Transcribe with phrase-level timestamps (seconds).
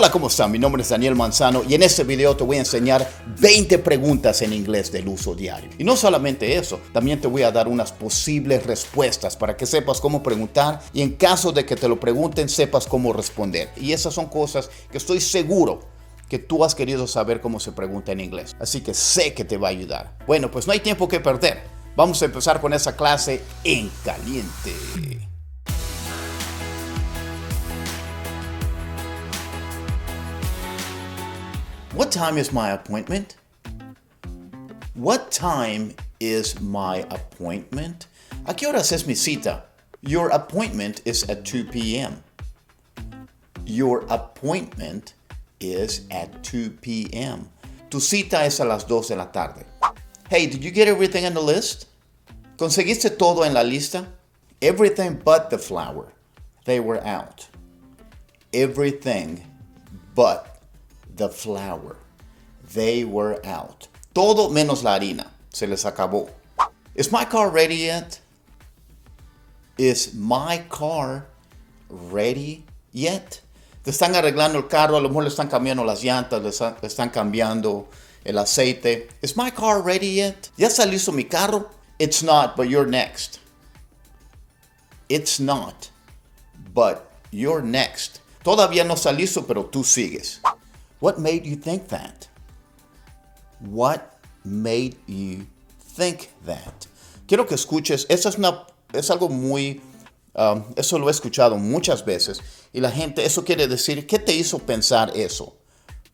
[0.00, 0.50] Hola, ¿cómo están?
[0.50, 3.06] Mi nombre es Daniel Manzano y en este video te voy a enseñar
[3.38, 5.68] 20 preguntas en inglés del uso diario.
[5.76, 10.00] Y no solamente eso, también te voy a dar unas posibles respuestas para que sepas
[10.00, 13.72] cómo preguntar y en caso de que te lo pregunten sepas cómo responder.
[13.76, 15.80] Y esas son cosas que estoy seguro
[16.30, 18.56] que tú has querido saber cómo se pregunta en inglés.
[18.58, 20.16] Así que sé que te va a ayudar.
[20.26, 21.62] Bueno, pues no hay tiempo que perder.
[21.94, 25.19] Vamos a empezar con esa clase en caliente.
[32.00, 33.36] What time is my appointment?
[34.94, 38.06] What time is my appointment?
[38.46, 39.64] ¿A qué horas es mi cita?
[40.00, 42.24] Your appointment is at 2 p.m.
[43.66, 45.12] Your appointment
[45.60, 47.50] is at 2 p.m.
[47.90, 49.66] Tu cita es a las 2 de la tarde.
[50.30, 51.86] Hey, did you get everything on the list?
[52.56, 54.06] ¿Conseguiste todo en la lista?
[54.62, 56.14] Everything but the flower.
[56.64, 57.46] They were out.
[58.54, 59.44] Everything
[60.14, 60.49] but
[61.16, 61.96] the flour.
[62.74, 63.88] They were out.
[64.14, 65.28] Todo menos la harina.
[65.50, 66.30] Se les acabó.
[66.94, 68.20] Is my car ready yet?
[69.78, 71.26] Is my car
[71.88, 73.40] ready yet?
[73.82, 76.50] Te están arreglando el carro, a lo mejor le están cambiando las llantas, le
[76.86, 77.86] están, cambiando
[78.24, 79.08] el aceite.
[79.22, 80.50] Is my car ready yet?
[80.56, 81.70] ¿Ya está listo mi carro?
[81.98, 83.40] It's not, but you're next.
[85.08, 85.90] It's not,
[86.74, 88.20] but you're next.
[88.44, 89.14] Todavía no está
[89.46, 90.40] pero tú sigues.
[91.00, 92.28] What made you think that?
[93.60, 95.46] What made you
[95.96, 96.86] think that?
[97.26, 99.80] Quiero que escuches, eso es, una, es algo muy,
[100.34, 102.40] um, eso lo he escuchado muchas veces
[102.72, 105.56] y la gente, eso quiere decir, ¿qué te hizo pensar eso?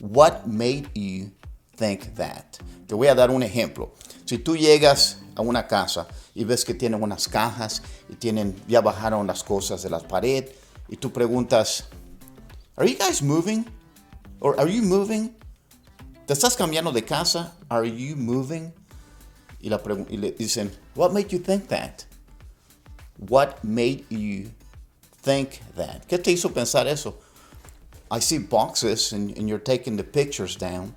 [0.00, 1.30] What made you
[1.76, 2.56] think that?
[2.86, 3.92] Te voy a dar un ejemplo.
[4.24, 8.80] Si tú llegas a una casa y ves que tienen unas cajas y tienen, ya
[8.80, 10.48] bajaron las cosas de la pared
[10.88, 11.84] y tú preguntas,
[12.76, 13.66] ¿Are you guys moving?
[14.40, 15.34] Or are you moving?
[16.26, 17.52] ¿Te estás cambiando de casa?
[17.70, 18.72] Are you moving?
[19.62, 22.06] Y, la y le dicen, what made you think that?
[23.18, 24.50] What made you
[25.22, 26.08] think that?
[26.08, 27.16] ¿Qué te hizo pensar eso?
[28.10, 30.94] I see boxes and, and you're taking the pictures down.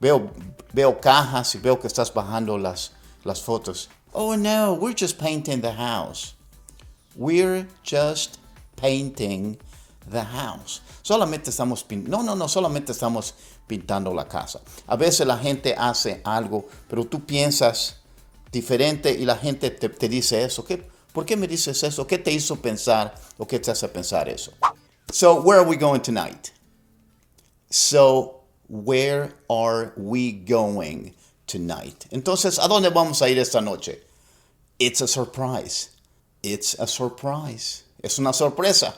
[0.00, 0.30] Veo,
[0.74, 2.90] veo cajas y veo que estás bajando las,
[3.24, 3.86] las fotos.
[4.12, 6.34] Oh no, we're just painting the house.
[7.14, 8.40] We're just
[8.76, 9.58] painting
[10.10, 10.82] the house.
[11.02, 13.34] Solamente estamos no, no, no, solamente estamos
[13.66, 14.60] pintando la casa.
[14.86, 17.96] A veces la gente hace algo, pero tú piensas
[18.50, 20.64] diferente y la gente te, dice eso.
[20.64, 20.82] ¿Qué,
[21.12, 22.06] ¿Por qué me dices eso?
[22.06, 24.52] ¿Qué te hizo pensar o qué te hace pensar eso?
[25.12, 26.52] So, where are we going tonight?
[27.70, 31.14] So, where are we going
[31.46, 32.06] tonight?
[32.10, 34.00] Entonces, ¿a dónde vamos a ir esta noche?
[34.78, 35.90] It's a surprise.
[36.42, 37.84] It's a surprise.
[38.02, 38.94] Es una sorpresa.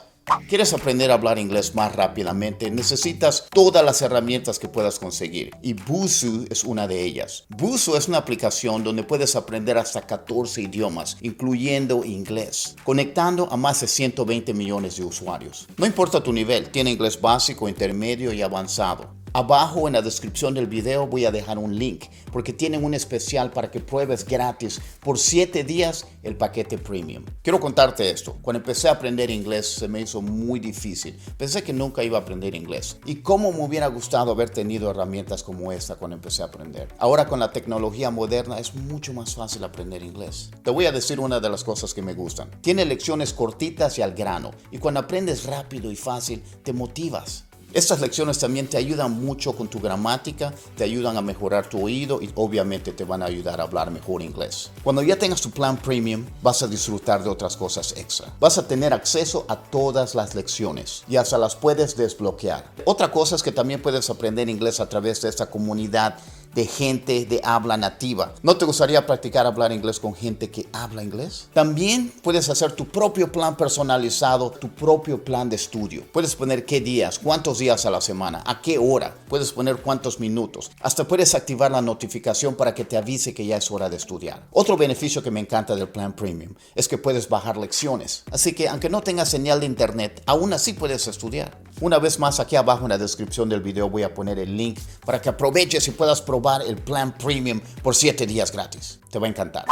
[0.47, 2.71] ¿Quieres aprender a hablar inglés más rápidamente?
[2.71, 7.45] Necesitas todas las herramientas que puedas conseguir y Busu es una de ellas.
[7.49, 13.81] Busu es una aplicación donde puedes aprender hasta 14 idiomas, incluyendo inglés, conectando a más
[13.81, 15.67] de 120 millones de usuarios.
[15.77, 19.22] No importa tu nivel, tiene inglés básico, intermedio y avanzado.
[19.35, 23.49] Abajo en la descripción del video voy a dejar un link porque tienen un especial
[23.49, 27.25] para que pruebes gratis por 7 días el paquete premium.
[27.41, 28.37] Quiero contarte esto.
[28.43, 31.17] Cuando empecé a aprender inglés se me hizo muy difícil.
[31.35, 32.97] Pensé que nunca iba a aprender inglés.
[33.07, 36.89] Y cómo me hubiera gustado haber tenido herramientas como esta cuando empecé a aprender.
[36.99, 40.51] Ahora con la tecnología moderna es mucho más fácil aprender inglés.
[40.63, 42.51] Te voy a decir una de las cosas que me gustan.
[42.61, 44.51] Tiene lecciones cortitas y al grano.
[44.69, 47.45] Y cuando aprendes rápido y fácil, te motivas.
[47.73, 52.21] Estas lecciones también te ayudan mucho con tu gramática, te ayudan a mejorar tu oído
[52.21, 54.69] y obviamente te van a ayudar a hablar mejor inglés.
[54.83, 58.31] Cuando ya tengas tu plan premium, vas a disfrutar de otras cosas extra.
[58.39, 62.71] Vas a tener acceso a todas las lecciones y hasta las puedes desbloquear.
[62.85, 66.19] Otra cosa es que también puedes aprender inglés a través de esta comunidad
[66.55, 68.33] de gente de habla nativa.
[68.43, 71.47] ¿No te gustaría practicar hablar inglés con gente que habla inglés?
[71.53, 76.03] También puedes hacer tu propio plan personalizado, tu propio plan de estudio.
[76.11, 80.19] Puedes poner qué días, cuántos días a la semana, a qué hora, puedes poner cuántos
[80.19, 80.71] minutos.
[80.81, 84.43] Hasta puedes activar la notificación para que te avise que ya es hora de estudiar.
[84.51, 88.23] Otro beneficio que me encanta del plan premium es que puedes bajar lecciones.
[88.31, 91.57] Así que aunque no tengas señal de internet, aún así puedes estudiar.
[91.81, 94.79] Una vez más, aquí abajo en la descripción del video voy a poner el link
[95.05, 98.99] para que aproveches y puedas probar el plan premium por 7 días gratis.
[99.09, 99.65] Te va a encantar.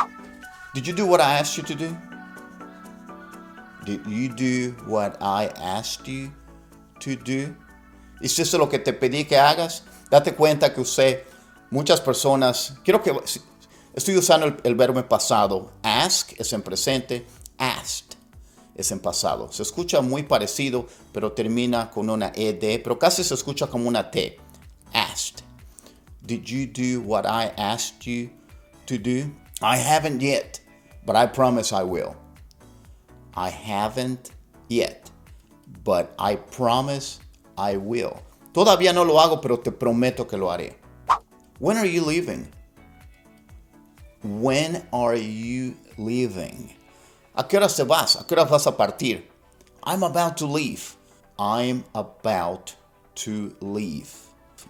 [0.73, 1.97] Did you do what I asked you to do?
[3.85, 6.31] Did you do what I asked you
[6.99, 7.55] to do?
[8.21, 9.83] ¿Hiciste lo que te pedí que hagas?
[10.09, 11.23] Date cuenta que usted,
[11.71, 13.11] muchas personas, quiero que,
[13.93, 15.71] estoy usando el, el verbo pasado.
[15.83, 17.25] Ask es en presente,
[17.57, 18.11] asked.
[18.75, 19.51] es en pasado.
[19.51, 24.11] Se escucha muy parecido, pero termina con una ed, pero casi se escucha como una
[24.11, 24.37] t.
[26.25, 28.29] Did you do what I asked you
[28.85, 29.31] to do?
[29.61, 30.59] I haven't yet,
[31.05, 32.15] but I promise I will.
[33.35, 34.31] I haven't
[34.67, 35.09] yet,
[35.83, 37.19] but I promise
[37.57, 38.21] I will.
[38.53, 40.75] Todavía no lo hago, pero te prometo que lo haré.
[41.59, 42.47] When are you leaving?
[44.23, 46.75] When are you leaving?
[47.35, 48.15] ¿A qué hora te vas?
[48.15, 49.23] ¿A qué hora vas a partir?
[49.83, 50.95] I'm about to leave.
[51.39, 52.75] I'm about
[53.15, 54.13] to leave.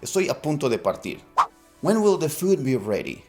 [0.00, 1.20] Estoy a punto de partir.
[1.82, 3.24] When will the food be ready?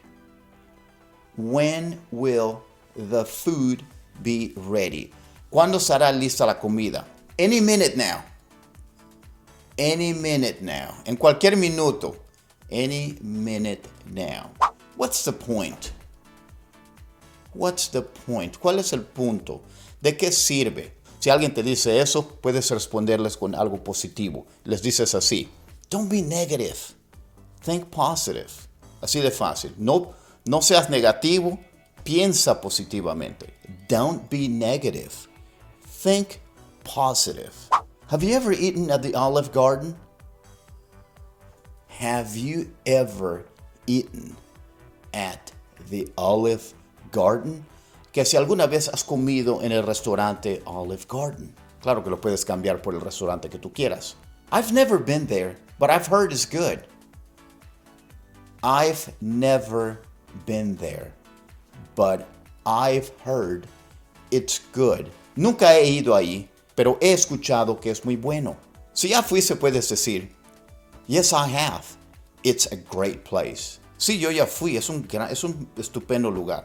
[1.36, 2.62] When will
[2.94, 3.82] the food
[4.22, 5.10] be ready?
[5.50, 7.04] ¿Cuándo será lista la comida?
[7.36, 8.24] Any minute now.
[9.76, 10.94] Any minute now.
[11.04, 12.14] En cualquier minuto.
[12.70, 14.52] Any minute now.
[14.96, 15.90] What's the point?
[17.54, 18.56] What's the point?
[18.60, 19.62] ¿Cuál es el punto?
[20.00, 20.92] ¿De qué sirve?
[21.18, 24.46] Si alguien te dice eso, puedes responderles con algo positivo.
[24.62, 25.48] Les dices así:
[25.90, 26.93] Don't be negative.
[27.64, 28.50] Think positive.
[29.00, 29.74] Así de fácil.
[29.78, 30.12] No,
[30.44, 31.58] no seas negativo.
[32.04, 33.54] Piensa positivamente.
[33.88, 35.26] Don't be negative.
[35.86, 36.40] Think
[36.84, 37.54] positive.
[38.08, 39.96] Have you ever eaten at the Olive Garden?
[41.88, 43.46] Have you ever
[43.86, 44.36] eaten
[45.14, 45.50] at
[45.88, 46.74] the Olive
[47.12, 47.64] Garden?
[48.12, 51.54] Que si alguna vez has comido en el restaurante Olive Garden.
[51.80, 54.16] Claro que lo puedes cambiar por el restaurante que tú quieras.
[54.52, 56.84] I've never been there, but I've heard it's good.
[58.64, 60.00] I've never
[60.46, 61.12] been there,
[61.94, 62.26] but
[62.64, 63.66] I've heard
[64.30, 65.10] it's good.
[65.36, 68.56] Nunca he ido ahí, pero he escuchado que es muy bueno.
[68.94, 70.30] Si ya fuiste, puedes decir,
[71.06, 71.84] Yes, I have.
[72.42, 73.80] It's a great place.
[73.98, 74.78] Sí, yo ya fui.
[74.78, 76.64] Es un, es un estupendo lugar.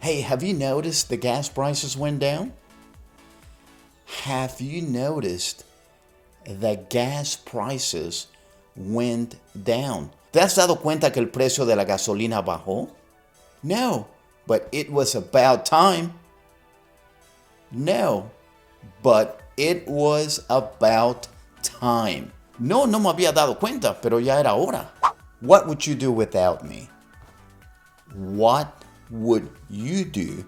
[0.00, 2.52] Hey, have you noticed the gas prices went down?
[4.24, 5.64] Have you noticed
[6.44, 8.26] the gas prices
[8.74, 10.10] went down?
[10.32, 12.88] ¿Te has dado cuenta que el precio de la gasolina bajó?
[13.62, 14.08] No,
[14.46, 16.14] but it was about time.
[17.70, 18.30] No,
[19.02, 21.28] but it was about
[21.62, 22.32] time.
[22.58, 24.90] No, no me había dado cuenta, pero ya era hora.
[25.42, 26.88] What would you do without me?
[28.14, 30.46] What would you do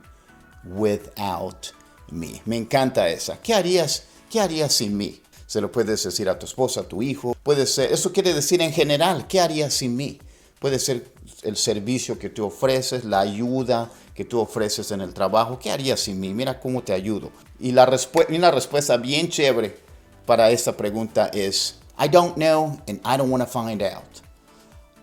[0.65, 1.73] without
[2.11, 2.41] me?
[2.47, 3.37] Me encanta esa.
[3.37, 5.21] ¿Qué harías, qué harías sin mí?
[5.55, 7.37] Se lo puedes decir a tu esposa, a tu hijo.
[7.45, 10.19] Puede ser, eso quiere decir en general, ¿qué harías sin mí?
[10.59, 11.07] Puede ser
[11.45, 15.61] el servicio que tú ofreces, la ayuda que tú ofreces en el trabajo.
[15.61, 16.35] ¿Qué harías sin mí?
[16.35, 17.31] Mira cómo te ayudo.
[17.61, 17.89] Y la
[18.31, 19.79] una respuesta bien chévere
[20.27, 24.23] para esta pregunta es, I don't know and I don't want to find out.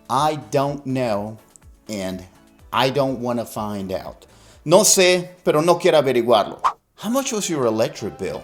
[0.09, 1.37] I don't know
[1.87, 2.27] and
[2.73, 4.25] I don't want to find out.
[4.65, 6.59] No sé, pero no quiero averiguarlo.
[7.01, 8.41] How much was your electric bill?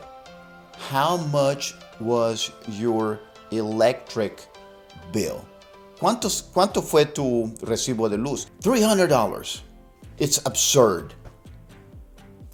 [0.90, 3.20] How much was your
[3.52, 4.42] electric
[5.12, 5.46] bill?
[6.00, 8.48] ¿Cuántos, ¿Cuánto fue tu recibo de luz?
[8.62, 9.62] $300.
[10.20, 11.14] It's absurd.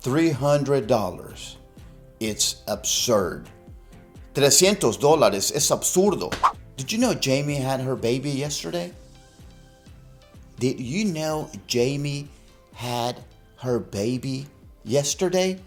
[0.02, 1.56] $300.
[2.20, 3.50] It's absurd.
[4.34, 6.32] 300 dólares es absurdo.
[6.78, 8.92] Did you know Jamie had her baby yesterday?
[10.60, 12.30] Did you know Jamie
[12.74, 13.22] had
[13.58, 14.48] her baby
[14.84, 15.60] yesterday?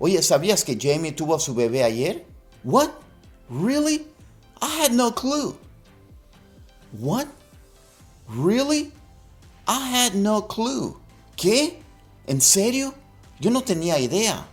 [0.00, 2.24] Oye, ¿sabías que Jamie tuvo su bebé ayer?
[2.62, 2.90] What?
[3.48, 4.06] Really?
[4.60, 5.56] I had no clue.
[6.92, 7.28] What?
[8.28, 8.92] Really?
[9.66, 10.96] I had no clue.
[11.36, 11.76] ¿Qué?
[12.26, 12.94] ¿En serio?
[13.40, 14.44] Yo no tenía idea.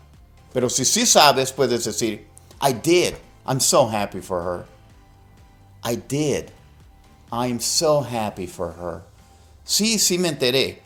[0.54, 2.22] Pero si sí sabes, puedes decir,
[2.62, 3.16] I did.
[3.46, 4.66] I'm so happy for her.
[5.84, 6.52] I did.
[7.32, 9.04] I'm so happy for her.
[9.66, 10.78] Sí, sí me enteré.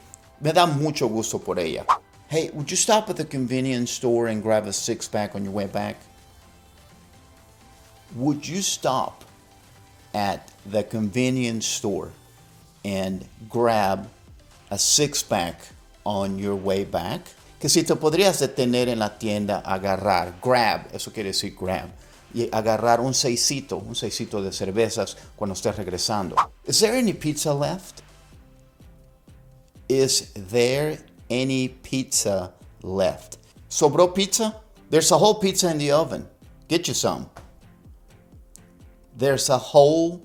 [0.42, 1.86] Me da mucho gusto por ella.
[2.28, 5.54] Hey, would you stop at the convenience store and grab a six pack on your
[5.54, 5.98] way back?
[8.16, 9.24] Would you stop
[10.14, 12.12] at the convenience store
[12.84, 14.10] and grab
[14.72, 15.62] a six pack
[16.06, 17.22] on your way back?
[17.60, 21.90] Que si te podrías detener en la tienda, agarrar, grab, eso quiere decir grab,
[22.34, 26.36] y agarrar un seisito, un seisito de cervezas cuando estés regresando.
[26.66, 28.02] Is there any pizza left?
[29.90, 31.00] Is there
[31.30, 33.38] any pizza left?
[33.70, 34.56] ¿Sobró pizza?
[34.90, 36.28] There's a whole pizza in the oven.
[36.68, 37.30] Get you some.
[39.20, 40.22] There's a whole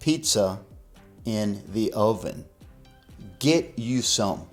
[0.00, 0.58] pizza
[1.26, 2.46] in the oven.
[3.38, 4.48] Get you some.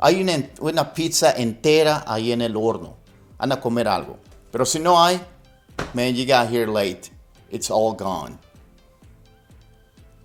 [0.00, 2.96] Hay una, pizza entera ahí en el horno.
[3.38, 4.18] Anda a comer algo.
[4.50, 5.20] Pero si no hay,
[5.94, 7.12] man, you got here late.
[7.48, 8.40] It's all gone.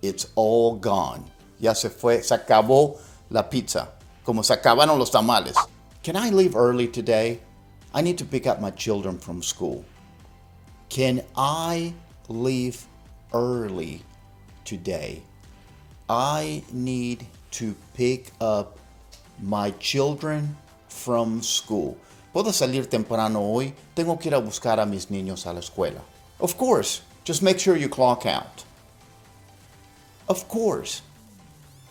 [0.01, 1.23] It's all gone.
[1.59, 2.97] Ya se fue, se acabó
[3.29, 3.89] la pizza,
[4.25, 5.55] como se acabaron los tamales.
[6.01, 7.41] Can I leave early today?
[7.93, 9.85] I need to pick up my children from school.
[10.89, 11.93] Can I
[12.27, 12.86] leave
[13.33, 14.01] early
[14.65, 15.21] today?
[16.09, 18.79] I need to pick up
[19.41, 20.55] my children
[20.87, 21.97] from school.
[22.33, 23.73] Puedo salir temprano hoy.
[23.95, 26.01] Tengo que ir a buscar a mis niños a la escuela.
[26.39, 28.63] Of course, just make sure you clock out.
[30.29, 31.01] Of course,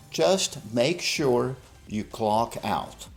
[0.09, 1.55] just make sure
[1.87, 3.07] you clock out.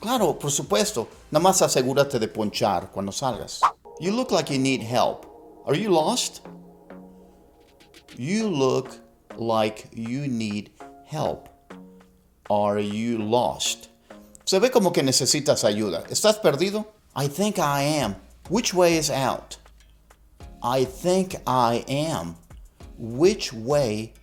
[0.00, 3.60] Claro, por supuesto, nada más asegúrate de ponchar cuando salgas.
[3.98, 5.26] You look like you need help.
[5.66, 6.42] Are you lost?
[8.18, 8.96] You look
[9.36, 10.70] like you need
[11.04, 11.50] help.
[12.48, 13.90] Are you lost?
[14.46, 16.02] Se ve como que necesitas ayuda.
[16.08, 16.86] ¿Estás perdido?
[17.14, 18.16] I think I am.
[18.48, 19.58] Which way is out?
[20.62, 22.36] I think I am.
[22.96, 24.14] Which way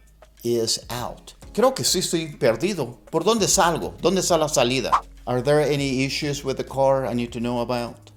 [0.43, 1.35] is out?
[1.53, 2.97] Creo que sí estoy perdido.
[3.11, 3.93] ¿Por dónde salgo?
[4.01, 4.91] ¿Dónde está la salida?
[5.27, 8.11] Are there any issues with the car I need to know about?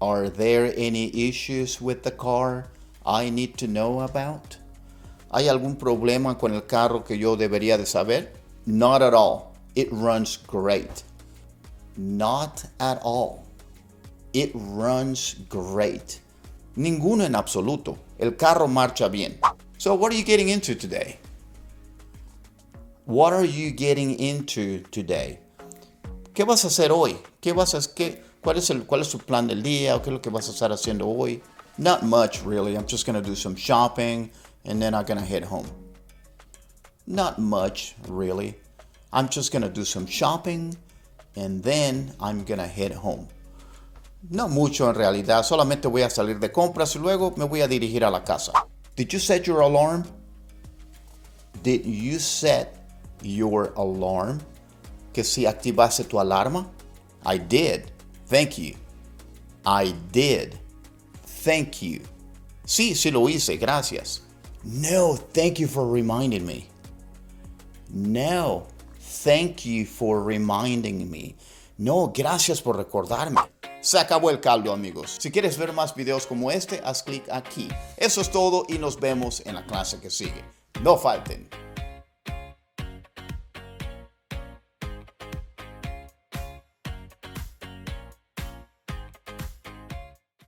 [0.00, 2.66] Are there any issues with the car
[3.10, 4.56] I need to know about?
[5.32, 8.32] ¿Hay algún problema con el carro que yo debería de saber?
[8.66, 9.52] Not at all.
[9.74, 11.02] It runs great.
[11.96, 13.44] Not at all.
[14.32, 16.20] It runs great.
[16.76, 17.98] Ninguno en absoluto.
[18.16, 19.40] El carro marcha bien.
[19.76, 21.18] So what are you getting into today?
[23.06, 25.40] What are you getting into today?
[26.32, 27.16] ¿Qué vas a hacer hoy?
[27.40, 30.10] ¿Qué vas a qué, cuál es el cuál es su plan del día o qué
[30.10, 31.42] es lo que vas a estar haciendo hoy?
[31.80, 32.76] Not much really.
[32.76, 34.30] I'm just to do some shopping
[34.66, 35.66] and then I'm to head home.
[37.06, 38.54] Not much really.
[39.14, 40.76] I'm just to do some shopping
[41.36, 43.28] and then I'm to head home.
[44.28, 47.66] No mucho en realidad, solamente voy a salir de compras y luego me voy a
[47.66, 48.52] dirigir a la casa.
[48.94, 50.04] Did you set your alarm?
[51.62, 52.76] Did you set
[53.22, 54.42] your alarm?
[55.14, 56.68] Que si activaste tu alarma?
[57.24, 57.90] I did.
[58.26, 58.74] Thank you.
[59.64, 60.58] I did.
[61.44, 62.02] Thank you.
[62.64, 64.22] Sí, sí lo hice, gracias.
[64.62, 66.68] No, thank you for reminding me.
[67.88, 68.66] No,
[69.24, 71.34] thank you for reminding me.
[71.78, 73.40] No, gracias por recordarme.
[73.80, 75.16] Se acabó el caldo, amigos.
[75.18, 77.68] Si quieres ver más videos como este, haz clic aquí.
[77.96, 80.44] Eso es todo y nos vemos en la clase que sigue.
[80.82, 81.48] No falten.